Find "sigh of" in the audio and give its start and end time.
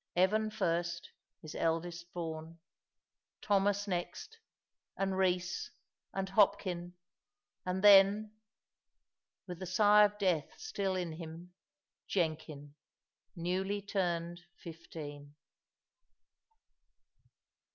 9.67-10.17